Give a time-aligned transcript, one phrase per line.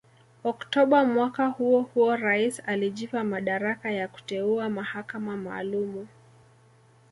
[0.43, 6.07] Oktoba mwaka huo huo rais alijipa madaraka ya kuteua mahakama maalumu